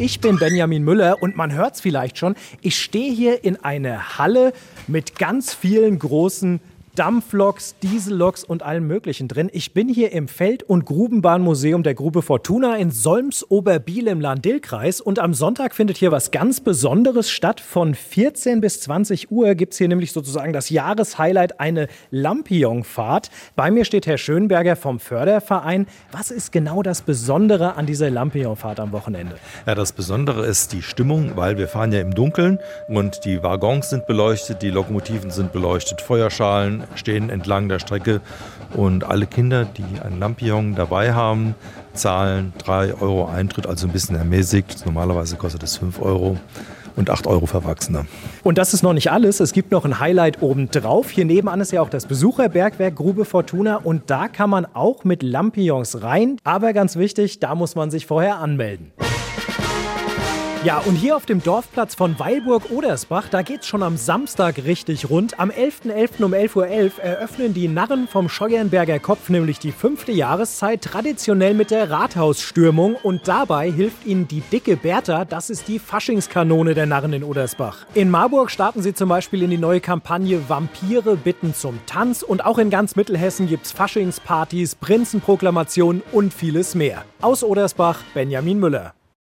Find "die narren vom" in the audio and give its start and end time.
67.54-68.28